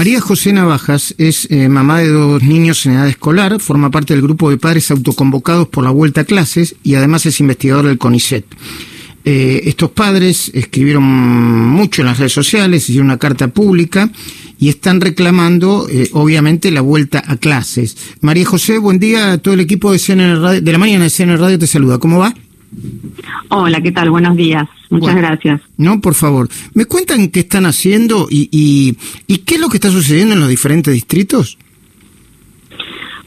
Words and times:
María 0.00 0.22
José 0.22 0.54
Navajas 0.54 1.14
es 1.18 1.46
eh, 1.50 1.68
mamá 1.68 1.98
de 1.98 2.08
dos 2.08 2.42
niños 2.42 2.86
en 2.86 2.92
edad 2.92 3.06
escolar, 3.06 3.60
forma 3.60 3.90
parte 3.90 4.14
del 4.14 4.22
grupo 4.22 4.48
de 4.48 4.56
padres 4.56 4.90
autoconvocados 4.90 5.68
por 5.68 5.84
la 5.84 5.90
vuelta 5.90 6.22
a 6.22 6.24
clases 6.24 6.74
y 6.82 6.94
además 6.94 7.26
es 7.26 7.38
investigador 7.38 7.84
del 7.84 7.98
CONICET. 7.98 8.46
Eh, 9.26 9.60
estos 9.66 9.90
padres 9.90 10.50
escribieron 10.54 11.02
mucho 11.02 12.00
en 12.00 12.06
las 12.06 12.16
redes 12.16 12.32
sociales, 12.32 12.84
hicieron 12.84 13.08
una 13.08 13.18
carta 13.18 13.48
pública 13.48 14.10
y 14.58 14.70
están 14.70 15.02
reclamando, 15.02 15.86
eh, 15.90 16.08
obviamente, 16.14 16.70
la 16.70 16.80
vuelta 16.80 17.22
a 17.26 17.36
clases. 17.36 17.94
María 18.22 18.46
José, 18.46 18.78
buen 18.78 19.00
día. 19.00 19.36
Todo 19.36 19.52
el 19.52 19.60
equipo 19.60 19.92
de, 19.92 19.98
CNN 19.98 20.62
de 20.62 20.72
la 20.72 20.78
mañana 20.78 21.04
de 21.04 21.10
CNN 21.10 21.36
Radio 21.36 21.58
te 21.58 21.66
saluda. 21.66 21.98
¿Cómo 21.98 22.16
va? 22.16 22.34
Hola, 23.48 23.80
¿qué 23.80 23.92
tal? 23.92 24.10
Buenos 24.10 24.36
días. 24.36 24.68
Muchas 24.90 25.16
gracias. 25.16 25.60
No, 25.76 26.00
por 26.00 26.14
favor. 26.14 26.48
¿Me 26.74 26.84
cuentan 26.84 27.28
qué 27.28 27.40
están 27.40 27.66
haciendo 27.66 28.26
y, 28.30 28.48
y, 28.50 28.96
y 29.26 29.38
qué 29.38 29.54
es 29.54 29.60
lo 29.60 29.68
que 29.68 29.76
está 29.76 29.90
sucediendo 29.90 30.34
en 30.34 30.40
los 30.40 30.48
diferentes 30.48 30.92
distritos? 30.92 31.58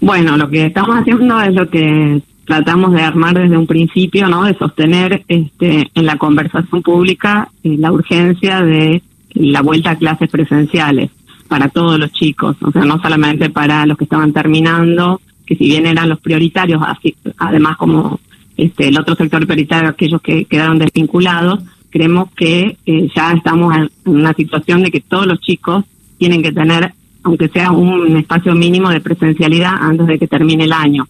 Bueno, 0.01 0.35
lo 0.37 0.49
que 0.49 0.65
estamos 0.65 0.97
haciendo 0.97 1.41
es 1.41 1.53
lo 1.53 1.69
que 1.69 2.21
tratamos 2.45 2.93
de 2.93 3.01
armar 3.01 3.35
desde 3.35 3.57
un 3.57 3.67
principio, 3.67 4.27
¿no? 4.27 4.43
De 4.43 4.57
sostener 4.57 5.23
este, 5.27 5.89
en 5.93 6.05
la 6.05 6.17
conversación 6.17 6.81
pública 6.81 7.49
eh, 7.63 7.77
la 7.77 7.91
urgencia 7.91 8.61
de 8.61 9.01
la 9.33 9.61
vuelta 9.61 9.91
a 9.91 9.95
clases 9.97 10.29
presenciales 10.29 11.09
para 11.47 11.69
todos 11.69 11.99
los 11.99 12.11
chicos, 12.11 12.57
o 12.61 12.71
sea, 12.71 12.83
no 12.83 13.01
solamente 13.01 13.49
para 13.49 13.85
los 13.85 13.97
que 13.97 14.05
estaban 14.05 14.33
terminando, 14.33 15.21
que 15.45 15.55
si 15.55 15.65
bien 15.65 15.85
eran 15.85 16.09
los 16.09 16.19
prioritarios, 16.19 16.81
así, 16.85 17.15
además 17.37 17.77
como 17.77 18.19
este, 18.57 18.87
el 18.87 18.99
otro 18.99 19.15
sector 19.15 19.45
prioritario, 19.45 19.89
aquellos 19.89 20.21
que 20.21 20.45
quedaron 20.45 20.79
desvinculados, 20.79 21.59
creemos 21.89 22.31
que 22.35 22.77
eh, 22.85 23.09
ya 23.15 23.33
estamos 23.33 23.75
en 23.75 23.89
una 24.05 24.33
situación 24.33 24.83
de 24.83 24.91
que 24.91 25.01
todos 25.01 25.27
los 25.27 25.39
chicos 25.39 25.85
tienen 26.17 26.41
que 26.41 26.51
tener, 26.51 26.93
aunque 27.23 27.49
sea 27.49 27.71
un 27.71 28.17
espacio 28.17 28.55
mínimo 28.55 28.89
de 28.89 29.01
presencialidad 29.01 29.73
antes 29.79 30.07
de 30.07 30.19
que 30.19 30.27
termine 30.27 30.65
el 30.65 30.73
año. 30.73 31.07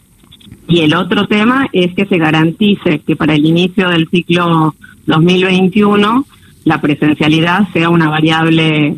Y 0.68 0.80
el 0.82 0.94
otro 0.96 1.28
tema 1.28 1.68
es 1.72 1.94
que 1.94 2.06
se 2.06 2.18
garantice 2.18 3.00
que 3.00 3.16
para 3.16 3.36
el 3.36 3.46
inicio 3.46 3.90
del 3.90 4.08
ciclo 4.10 4.76
2021 5.06 6.26
la 6.66 6.80
presencialidad 6.80 7.68
sea 7.74 7.90
una 7.90 8.10
variable 8.10 8.98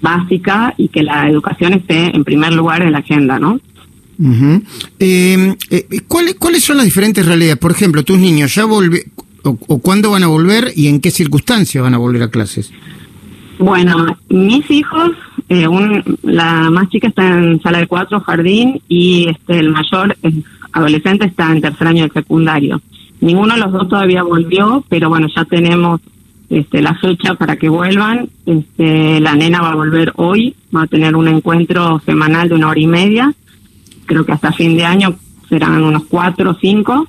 básica 0.00 0.74
y 0.76 0.88
que 0.88 1.02
la 1.02 1.28
educación 1.28 1.72
esté 1.72 2.14
en 2.14 2.24
primer 2.24 2.52
lugar 2.52 2.82
en 2.82 2.92
la 2.92 2.98
agenda, 2.98 3.38
¿no? 3.38 3.60
Em, 4.18 5.56
eh, 5.70 5.86
¿cuáles, 6.08 6.34
¿Cuáles 6.34 6.64
son 6.64 6.78
las 6.78 6.86
diferentes 6.86 7.24
realidades? 7.24 7.58
Por 7.58 7.70
ejemplo, 7.70 8.02
tus 8.02 8.18
niños 8.18 8.54
ya 8.54 8.64
volvieron, 8.64 9.12
o, 9.42 9.78
cuándo 9.78 10.10
van 10.10 10.24
a 10.24 10.26
volver 10.26 10.72
y 10.74 10.88
en 10.88 11.00
qué 11.00 11.10
circunstancias 11.10 11.82
van 11.82 11.94
a 11.94 11.98
volver 11.98 12.22
a 12.22 12.30
clases? 12.30 12.72
Bueno, 13.58 14.16
mis 14.28 14.70
hijos, 14.70 15.10
eh, 15.48 15.66
la 16.22 16.70
más 16.70 16.88
chica 16.90 17.08
está 17.08 17.38
en 17.38 17.60
sala 17.60 17.78
de 17.78 17.86
cuatro, 17.86 18.20
jardín, 18.20 18.80
y 18.88 19.28
este 19.28 19.58
el 19.58 19.70
mayor 19.70 20.16
es 20.22 20.34
adolescente 20.72 21.26
está 21.26 21.50
en 21.50 21.60
tercer 21.60 21.88
año 21.88 22.04
de 22.04 22.10
secundario. 22.10 22.80
Ninguno 23.20 23.54
de 23.54 23.60
los 23.60 23.72
dos 23.72 23.88
todavía 23.88 24.22
volvió, 24.22 24.84
pero 24.88 25.08
bueno, 25.08 25.26
ya 25.34 25.44
tenemos 25.44 26.00
este, 26.50 26.80
la 26.82 26.94
fecha 26.94 27.34
para 27.34 27.56
que 27.56 27.68
vuelvan. 27.68 28.28
Este, 28.46 29.20
la 29.20 29.34
nena 29.34 29.60
va 29.60 29.72
a 29.72 29.76
volver 29.76 30.12
hoy, 30.16 30.54
va 30.74 30.82
a 30.82 30.86
tener 30.86 31.16
un 31.16 31.26
encuentro 31.26 32.00
semanal 32.06 32.48
de 32.48 32.54
una 32.54 32.68
hora 32.68 32.80
y 32.80 32.86
media. 32.86 33.34
Creo 34.08 34.26
que 34.26 34.32
hasta 34.32 34.50
fin 34.50 34.76
de 34.76 34.84
año 34.84 35.14
serán 35.48 35.84
unos 35.84 36.04
cuatro 36.06 36.50
o 36.50 36.54
cinco. 36.54 37.06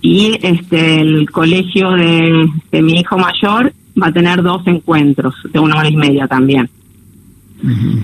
Y 0.00 0.36
este, 0.42 1.00
el 1.00 1.30
colegio 1.30 1.92
de, 1.92 2.48
de 2.72 2.82
mi 2.82 2.94
hijo 2.94 3.16
mayor 3.16 3.72
va 4.00 4.08
a 4.08 4.12
tener 4.12 4.42
dos 4.42 4.66
encuentros 4.66 5.34
de 5.52 5.60
una 5.60 5.76
hora 5.76 5.88
y 5.88 5.96
media 5.96 6.26
también. 6.26 6.68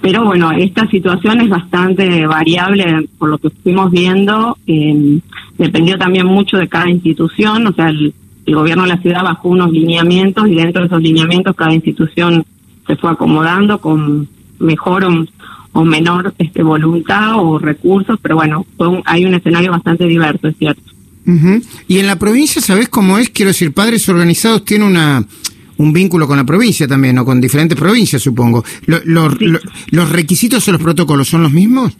Pero 0.01 0.25
bueno, 0.25 0.53
esta 0.53 0.87
situación 0.89 1.41
es 1.41 1.49
bastante 1.49 2.27
variable 2.27 3.09
por 3.19 3.29
lo 3.29 3.39
que 3.39 3.51
fuimos 3.51 3.91
viendo. 3.91 4.57
Eh, 4.67 5.19
dependió 5.57 5.99
también 5.99 6.27
mucho 6.27 6.59
de 6.59 6.69
cada 6.69 6.89
institución, 6.89 7.67
o 7.67 7.73
sea, 7.73 7.89
el, 7.89 8.15
gobierno 8.47 8.85
de 8.85 8.89
la 8.89 9.03
ciudad 9.03 9.23
bajó 9.23 9.51
unos 9.51 9.71
lineamientos 9.71 10.49
y 10.49 10.55
dentro 10.55 10.81
de 10.81 10.87
esos 10.87 11.03
lineamientos 11.03 11.55
cada 11.55 11.75
institución 11.75 12.47
se 12.87 12.97
fue 12.97 13.11
acomodando 13.11 13.79
con 13.79 14.27
mejor 14.59 15.05
o, 15.05 15.27
menor 15.85 16.35
este, 16.39 16.63
voluntad 16.63 17.35
o 17.37 17.59
recursos, 17.59 18.19
pero 18.21 18.37
bueno, 18.37 18.67
hay 19.05 19.25
un 19.25 19.35
escenario 19.35 19.71
bastante 19.71 20.07
diverso, 20.07 20.49
es 20.49 20.57
cierto. 20.57 20.83
Y 21.87 21.99
en 21.99 22.07
la 22.07 22.17
provincia, 22.17 22.63
¿sabes 22.63 22.89
cómo 22.89 23.19
es? 23.19 23.29
Quiero 23.29 23.51
decir, 23.51 23.75
padres 23.75 24.09
organizados 24.09 24.65
tienen 24.65 24.89
una 24.89 25.27
un 25.79 25.93
vínculo 25.93 26.27
con 26.27 26.37
la 26.37 26.45
provincia 26.45 26.87
también, 26.87 27.19
o 27.19 27.25
con 27.25 27.41
diferentes 27.41 27.79
provincias, 27.79 28.21
supongo. 28.21 28.65
¿Los 28.87 30.11
requisitos 30.11 30.67
o 30.69 30.73
los 30.73 30.81
protocolos 30.81 31.29
son 31.29 31.43
los 31.43 31.53
mismos? 31.53 31.97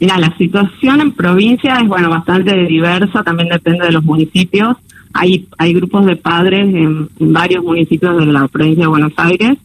Mira, 0.00 0.18
la 0.18 0.36
situación 0.36 1.00
en 1.00 1.12
provincia 1.12 1.78
es, 1.80 1.88
bueno, 1.88 2.10
bastante 2.10 2.54
diversa, 2.66 3.22
también 3.22 3.48
depende 3.48 3.86
de 3.86 3.92
los 3.92 4.04
municipios. 4.04 4.76
Hay, 5.12 5.46
hay 5.58 5.72
grupos 5.72 6.04
de 6.06 6.16
padres 6.16 6.74
en, 6.74 7.08
varios 7.20 7.64
municipios 7.64 8.18
de 8.18 8.26
la 8.26 8.48
provincia 8.48 8.84
de 8.84 8.88
Buenos 8.88 9.12
Aires 9.16 9.56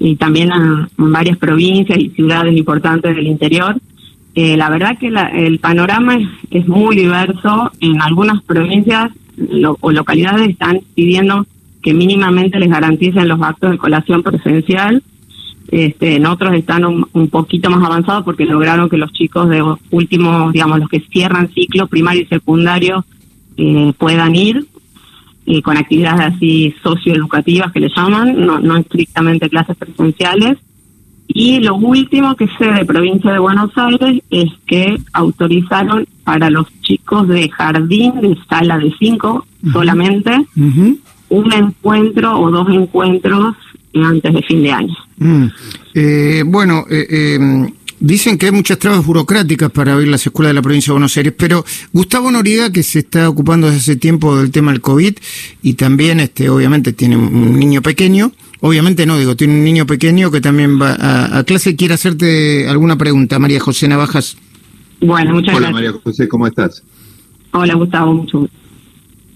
y 0.00 0.16
también 0.16 0.50
en, 0.50 1.12
varias 1.12 1.36
provincias 1.36 1.98
y 1.98 2.08
ciudades 2.10 2.56
importantes 2.56 3.14
del 3.14 3.26
interior. 3.26 3.76
Eh, 4.34 4.56
la 4.56 4.70
verdad 4.70 4.98
que 4.98 5.08
el 5.08 5.58
panorama 5.58 6.18
es, 6.50 6.66
muy 6.66 6.96
diverso. 6.96 7.70
En 7.80 8.00
algunas 8.00 8.42
provincias 8.42 9.12
o 9.80 9.92
localidades 9.92 10.48
están 10.48 10.80
pidiendo 10.94 11.46
que 11.82 11.92
mínimamente 11.92 12.58
les 12.58 12.70
garanticen 12.70 13.28
los 13.28 13.40
actos 13.42 13.72
de 13.72 13.78
colación 13.78 14.22
presencial. 14.22 15.02
Este, 15.70 16.16
en 16.16 16.26
otros 16.26 16.54
están 16.54 16.84
un, 16.84 17.28
poquito 17.28 17.70
más 17.70 17.84
avanzados 17.84 18.24
porque 18.24 18.46
lograron 18.46 18.88
que 18.88 18.96
los 18.96 19.12
chicos 19.12 19.50
de 19.50 19.62
últimos, 19.90 20.52
digamos, 20.52 20.80
los 20.80 20.88
que 20.88 21.00
cierran 21.00 21.52
ciclo 21.52 21.86
primario 21.86 22.22
y 22.22 22.26
secundario 22.26 23.04
eh, 23.58 23.92
puedan 23.98 24.34
ir 24.34 24.66
eh, 25.46 25.62
con 25.62 25.76
actividades 25.76 26.34
así 26.34 26.74
socioeducativas 26.82 27.72
que 27.72 27.80
le 27.80 27.88
llaman, 27.94 28.44
no, 28.44 28.58
no 28.58 28.76
estrictamente 28.76 29.48
clases 29.48 29.76
presenciales. 29.76 30.58
Y 31.28 31.60
lo 31.60 31.76
último 31.76 32.34
que 32.34 32.48
sé 32.58 32.66
de 32.66 32.84
provincia 32.84 33.32
de 33.32 33.38
Buenos 33.38 33.70
Aires 33.76 34.20
es 34.30 34.50
que 34.66 34.96
autorizaron 35.12 36.06
para 36.24 36.50
los 36.50 36.66
chicos 36.80 37.28
de 37.28 37.48
jardín 37.48 38.20
de 38.20 38.36
sala 38.48 38.78
de 38.78 38.92
cinco 38.98 39.46
solamente 39.72 40.36
un 41.30 41.52
encuentro 41.52 42.38
o 42.38 42.50
dos 42.50 42.68
encuentros 42.70 43.54
antes 43.94 44.34
de 44.34 44.42
fin 44.42 44.62
de 44.62 44.72
año. 44.72 44.96
Mm. 45.18 45.46
Eh, 45.94 46.42
bueno, 46.46 46.84
eh, 46.90 47.36
em, 47.36 47.70
dicen 48.00 48.38
que 48.38 48.46
hay 48.46 48.52
muchas 48.52 48.78
trabas 48.78 49.04
burocráticas 49.04 49.70
para 49.70 49.92
abrir 49.92 50.08
las 50.08 50.26
escuelas 50.26 50.50
de 50.50 50.54
la 50.54 50.62
provincia 50.62 50.90
de 50.90 50.94
Buenos 50.94 51.16
Aires, 51.16 51.34
pero 51.36 51.64
Gustavo 51.92 52.30
Noriega, 52.30 52.72
que 52.72 52.82
se 52.82 53.00
está 53.00 53.28
ocupando 53.28 53.66
desde 53.66 53.78
hace 53.78 53.96
tiempo 53.96 54.36
del 54.36 54.50
tema 54.50 54.72
del 54.72 54.80
COVID 54.80 55.14
y 55.62 55.74
también, 55.74 56.18
este, 56.18 56.48
obviamente, 56.48 56.92
tiene 56.94 57.16
un 57.16 57.58
niño 57.58 57.82
pequeño, 57.82 58.32
obviamente 58.60 59.06
no, 59.06 59.18
digo, 59.18 59.36
tiene 59.36 59.54
un 59.54 59.64
niño 59.64 59.86
pequeño 59.86 60.30
que 60.30 60.40
también 60.40 60.80
va 60.80 61.38
a, 61.38 61.44
clase, 61.44 61.76
quiere 61.76 61.94
hacerte 61.94 62.68
alguna 62.68 62.96
pregunta, 62.96 63.38
María 63.38 63.60
José 63.60 63.86
Navajas. 63.86 64.36
Bueno, 65.00 65.34
muchas 65.34 65.54
gracias. 65.54 65.68
Hola 65.68 65.70
María 65.70 65.92
José, 66.02 66.28
¿cómo 66.28 66.46
estás? 66.46 66.82
Hola 67.52 67.74
Gustavo, 67.74 68.14
mucho 68.14 68.38
gusto. 68.40 68.56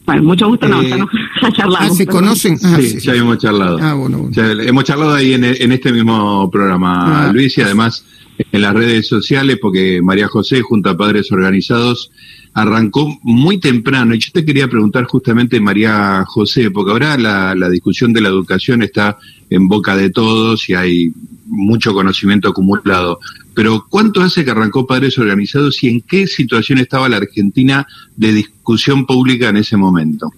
Bueno, 0.07 0.23
mucho 0.23 0.47
gusto, 0.49 0.69
no, 0.69 0.83
ya, 0.83 0.99
no, 0.99 1.09
charlamos. 1.57 1.91
Ah, 1.93 1.95
¿se 1.95 2.07
conocen? 2.07 2.59
Ah, 2.63 2.77
sí, 2.79 3.01
ya 3.01 3.15
hemos 3.15 3.39
charlado. 3.39 3.79
Ah, 3.81 3.95
bueno, 3.95 4.29
hemos 4.37 4.85
charlado 4.85 5.15
ahí 5.15 5.33
en, 5.33 5.45
en 5.45 5.73
este 5.73 5.93
mismo 5.93 6.51
programa, 6.51 7.29
ah. 7.29 7.33
Luis, 7.33 7.57
y 7.57 7.63
además 7.63 8.05
en 8.39 8.61
las 8.61 8.75
redes 8.75 9.07
sociales, 9.07 9.59
porque 9.61 10.01
María 10.03 10.29
José, 10.29 10.63
junto 10.63 10.91
a 10.91 10.97
Padres 10.97 11.31
Organizados, 11.31 12.11
arrancó 12.55 13.19
muy 13.23 13.59
temprano. 13.59 14.15
Y 14.15 14.19
yo 14.19 14.31
te 14.33 14.45
quería 14.45 14.69
preguntar 14.69 15.05
justamente, 15.05 15.61
María 15.61 16.25
José, 16.27 16.71
porque 16.71 16.93
ahora 16.93 17.19
la, 17.19 17.69
discusión 17.69 18.13
de 18.13 18.21
la 18.21 18.29
educación 18.29 18.83
está 18.83 19.19
en 19.51 19.69
boca 19.69 19.97
de 19.97 20.11
todos 20.11 20.69
y 20.69 20.75
hay 20.75 21.13
mucho 21.47 21.93
conocimiento 21.93 22.49
acumulado. 22.49 23.19
Pero 23.55 23.87
¿cuánto 23.89 24.23
hace 24.23 24.45
que 24.45 24.51
arrancó 24.51 24.87
Padres 24.87 25.19
Organizados 25.19 25.83
y 25.83 25.89
en 25.89 26.01
qué 26.01 26.27
situación 26.27 26.79
estaba 26.79 27.09
la 27.09 27.19
Argentina 27.19 27.87
de 28.17 28.33
discusión 28.33 29.05
pública 29.05 29.49
en 29.49 29.59
ese 29.59 29.77
momento? 29.77 30.31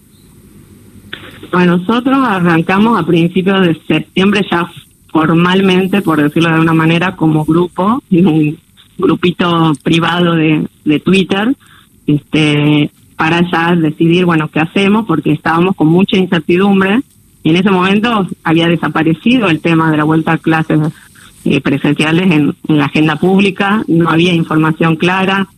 Bueno, 1.52 1.76
nosotros 1.76 2.18
arrancamos 2.26 2.98
a 2.98 3.06
principios 3.06 3.66
de 3.66 3.80
septiembre 3.86 4.44
ya 4.50 4.70
formalmente, 5.16 6.02
por 6.02 6.22
decirlo 6.22 6.50
de 6.50 6.56
alguna 6.56 6.74
manera, 6.74 7.16
como 7.16 7.46
grupo, 7.46 8.02
en 8.10 8.26
un 8.26 8.58
grupito 8.98 9.72
privado 9.82 10.34
de, 10.34 10.68
de 10.84 11.00
Twitter, 11.00 11.56
este, 12.06 12.90
para 13.16 13.40
ya 13.50 13.74
decidir, 13.74 14.26
bueno, 14.26 14.50
qué 14.50 14.60
hacemos, 14.60 15.06
porque 15.06 15.32
estábamos 15.32 15.74
con 15.74 15.86
mucha 15.86 16.18
incertidumbre. 16.18 17.00
Y 17.42 17.48
en 17.48 17.56
ese 17.56 17.70
momento 17.70 18.26
había 18.44 18.68
desaparecido 18.68 19.48
el 19.48 19.60
tema 19.60 19.90
de 19.90 19.96
la 19.96 20.04
vuelta 20.04 20.32
a 20.32 20.38
clases 20.38 20.80
eh, 21.46 21.62
presenciales 21.62 22.30
en, 22.30 22.54
la 22.68 22.84
agenda 22.84 23.16
pública, 23.16 23.84
no 23.88 24.10
había 24.10 24.34
información 24.34 24.96
clara, 24.96 25.48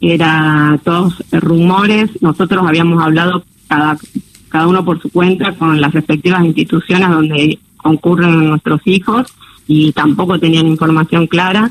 era 0.00 0.76
todos 0.82 1.22
rumores, 1.30 2.10
nosotros 2.20 2.66
habíamos 2.66 3.00
hablado 3.00 3.44
cada, 3.68 3.96
cada 4.48 4.66
uno 4.66 4.84
por 4.84 5.00
su 5.00 5.08
cuenta 5.10 5.52
con 5.52 5.80
las 5.80 5.92
respectivas 5.92 6.44
instituciones 6.44 7.10
donde 7.10 7.60
concurren 7.78 8.48
nuestros 8.48 8.80
hijos 8.84 9.32
y 9.66 9.92
tampoco 9.92 10.38
tenían 10.38 10.66
información 10.66 11.26
clara. 11.26 11.70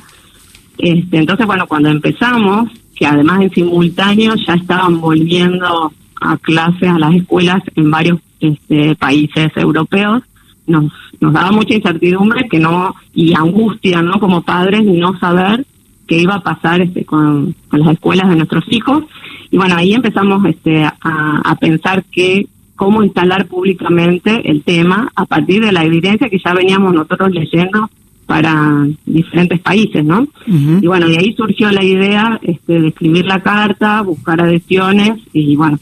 Este, 0.77 1.18
entonces, 1.18 1.45
bueno, 1.45 1.68
cuando 1.68 1.89
empezamos, 1.89 2.69
que 2.95 3.06
además 3.06 3.42
en 3.42 3.51
simultáneo 3.51 4.36
ya 4.36 4.56
estaban 4.56 5.00
volviendo 5.00 5.92
a 6.21 6.38
clases 6.38 6.89
a 6.89 7.00
las 7.00 7.13
escuelas 7.15 7.62
en 7.75 7.92
varios 7.92 8.19
este, 8.39 8.95
países 8.95 9.51
europeos, 9.56 10.24
nos, 10.65 10.92
nos 11.19 11.33
daba 11.33 11.51
mucha 11.51 11.74
incertidumbre 11.74 12.48
que 12.50 12.60
no 12.60 12.94
y 13.13 13.33
angustia, 13.33 14.01
¿no? 14.01 14.19
Como 14.19 14.42
padres 14.42 14.83
no 14.83 15.18
saber 15.19 15.65
qué 16.07 16.19
iba 16.19 16.36
a 16.36 16.42
pasar 16.42 16.81
este, 16.81 17.06
con, 17.06 17.56
las 17.71 17.94
escuelas 17.94 18.30
de 18.30 18.36
nuestros 18.36 18.65
hijos. 18.69 19.03
Y 19.50 19.57
bueno, 19.57 19.75
ahí 19.75 19.94
empezamos 19.94 20.44
este, 20.45 20.83
a, 20.83 20.94
a 21.01 21.56
pensar 21.56 22.03
que 22.12 22.48
cómo 22.77 23.03
instalar 23.03 23.47
públicamente 23.47 24.50
el 24.50 24.63
tema 24.63 25.12
a 25.15 25.25
partir 25.25 25.65
de 25.65 25.74
la 25.74 25.83
evidencia 25.83 26.29
que 26.29 26.39
ya 26.39 26.53
veníamos 26.53 26.94
nosotros 26.94 27.31
leyendo 27.31 27.89
para 28.25 28.88
diferentes 29.06 29.59
países, 29.59 30.06
¿no? 30.06 30.27
Y 30.45 30.85
bueno, 30.85 31.07
de 31.07 31.18
ahí 31.18 31.33
surgió 31.33 31.71
la 31.71 31.83
idea 31.83 32.39
este, 32.41 32.79
de 32.79 32.88
escribir 32.89 33.25
la 33.25 33.41
carta, 33.41 34.01
buscar 34.01 34.41
adhesiones 34.41 35.19
y 35.33 35.56
bueno, 35.56 35.79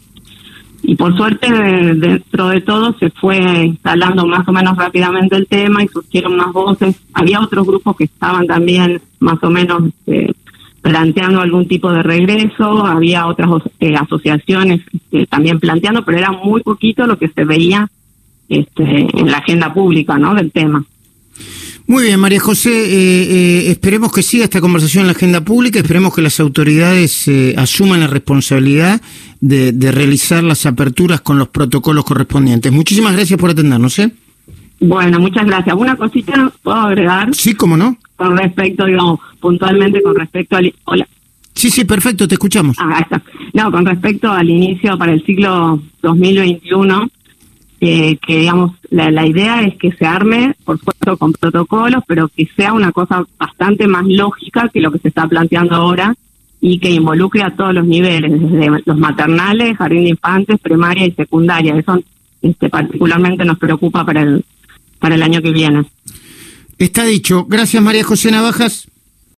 y 0.82 0.94
por 0.94 1.16
suerte 1.16 1.50
dentro 1.50 2.48
de 2.48 2.60
todo 2.60 2.96
se 2.98 3.10
fue 3.10 3.38
instalando 3.64 4.24
más 4.24 4.46
o 4.46 4.52
menos 4.52 4.76
rápidamente 4.76 5.34
el 5.34 5.48
tema 5.48 5.82
y 5.82 5.88
surgieron 5.88 6.36
más 6.36 6.52
voces. 6.52 6.96
Había 7.12 7.40
otros 7.40 7.66
grupos 7.66 7.96
que 7.96 8.04
estaban 8.04 8.46
también 8.46 9.02
más 9.18 9.42
o 9.42 9.50
menos 9.50 9.82
este, 9.88 10.32
planteando 10.86 11.40
algún 11.40 11.66
tipo 11.66 11.92
de 11.92 12.02
regreso, 12.02 12.86
había 12.86 13.26
otras 13.26 13.50
eh, 13.80 13.96
asociaciones 13.96 14.82
este, 14.92 15.26
también 15.26 15.58
planteando, 15.58 16.04
pero 16.04 16.18
era 16.18 16.30
muy 16.30 16.62
poquito 16.62 17.06
lo 17.06 17.18
que 17.18 17.28
se 17.28 17.44
veía 17.44 17.88
este, 18.48 19.08
en 19.12 19.30
la 19.30 19.38
agenda 19.38 19.74
pública 19.74 20.16
¿no? 20.16 20.34
del 20.34 20.52
tema. 20.52 20.84
Muy 21.88 22.04
bien, 22.04 22.20
María 22.20 22.40
José, 22.40 22.70
eh, 22.70 23.22
eh, 23.68 23.70
esperemos 23.70 24.12
que 24.12 24.22
siga 24.22 24.44
esta 24.44 24.60
conversación 24.60 25.02
en 25.02 25.06
la 25.08 25.12
agenda 25.12 25.40
pública, 25.40 25.80
esperemos 25.80 26.14
que 26.14 26.22
las 26.22 26.38
autoridades 26.40 27.26
eh, 27.28 27.54
asuman 27.56 28.00
la 28.00 28.06
responsabilidad 28.06 29.00
de, 29.40 29.72
realizar 29.92 30.42
las 30.42 30.66
aperturas 30.66 31.20
con 31.20 31.38
los 31.38 31.48
protocolos 31.48 32.04
correspondientes. 32.04 32.72
Muchísimas 32.72 33.12
gracias 33.12 33.38
por 33.38 33.50
atendernos. 33.50 33.98
¿eh? 33.98 34.12
Bueno, 34.80 35.18
muchas 35.18 35.46
gracias. 35.46 35.74
Una 35.76 35.96
cosita 35.96 36.52
puedo 36.62 36.76
agregar. 36.76 37.34
Sí, 37.34 37.54
cómo 37.54 37.76
no. 37.76 37.96
Con 38.16 38.36
respecto, 38.36 38.86
digamos, 38.86 39.20
puntualmente 39.40 40.02
con 40.02 40.14
respecto 40.14 40.56
al... 40.56 40.74
Hola. 40.84 41.06
Sí, 41.54 41.70
sí, 41.70 41.84
perfecto, 41.84 42.26
te 42.26 42.34
escuchamos. 42.34 42.76
Ah, 42.78 42.98
está. 43.00 43.22
No, 43.54 43.70
con 43.70 43.86
respecto 43.86 44.30
al 44.30 44.48
inicio 44.48 44.98
para 44.98 45.12
el 45.12 45.24
siglo 45.24 45.80
2021, 46.02 47.08
que 47.78 48.18
digamos, 48.26 48.72
la, 48.90 49.26
idea 49.26 49.62
es 49.62 49.76
que 49.76 49.92
se 49.92 50.06
arme, 50.06 50.54
por 50.64 50.78
supuesto, 50.78 51.16
con 51.16 51.32
protocolos, 51.32 52.02
pero 52.06 52.28
que 52.28 52.48
sea 52.56 52.72
una 52.72 52.92
cosa 52.92 53.24
bastante 53.38 53.86
más 53.86 54.06
lógica 54.06 54.68
que 54.72 54.80
lo 54.80 54.90
que 54.90 54.98
se 54.98 55.08
está 55.08 55.26
planteando 55.28 55.74
ahora 55.74 56.14
y 56.60 56.78
que 56.78 56.90
involucre 56.90 57.42
a 57.42 57.54
todos 57.54 57.74
los 57.74 57.86
niveles, 57.86 58.32
desde 58.32 58.82
los 58.84 58.98
maternales, 58.98 59.76
jardín 59.76 60.04
de 60.04 60.10
infantes, 60.10 60.58
primaria 60.60 61.06
y 61.06 61.12
secundaria. 61.12 61.76
Eso 61.76 62.00
este, 62.42 62.68
particularmente 62.68 63.44
nos 63.44 63.58
preocupa 63.58 64.04
para 64.04 64.22
el, 64.22 64.44
para 64.98 65.14
el 65.14 65.22
año 65.22 65.42
que 65.42 65.52
viene. 65.52 65.84
Está 66.78 67.04
dicho. 67.04 67.46
Gracias, 67.48 67.82
María 67.82 68.04
José 68.04 68.30
Navajas. 68.30 68.88